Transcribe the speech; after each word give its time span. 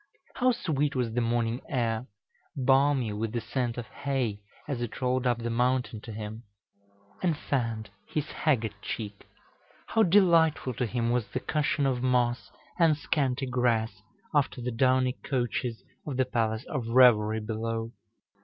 How 0.33 0.51
sweet 0.51 0.95
was 0.95 1.13
the 1.13 1.21
morning 1.21 1.61
air, 1.69 2.07
balmy 2.55 3.13
with 3.13 3.33
the 3.33 3.39
scent 3.39 3.77
of 3.77 3.85
hay, 3.85 4.41
as 4.67 4.81
it 4.81 4.99
rolled 4.99 5.27
up 5.27 5.37
the 5.37 5.51
mountain 5.51 6.01
to 6.01 6.11
him, 6.11 6.41
and 7.21 7.37
fanned 7.37 7.91
his 8.07 8.25
haggard 8.31 8.73
cheek! 8.81 9.27
How 9.85 10.01
delightful 10.01 10.73
to 10.73 10.87
him 10.87 11.11
was 11.11 11.27
the 11.27 11.39
cushion 11.39 11.85
of 11.85 12.01
moss 12.01 12.49
and 12.79 12.97
scanty 12.97 13.45
grass 13.45 14.01
after 14.33 14.59
the 14.59 14.71
downy 14.71 15.19
couches 15.21 15.83
of 16.07 16.17
the 16.17 16.25
palace 16.25 16.63
of 16.67 16.87
revelry 16.87 17.39
below! 17.39 17.91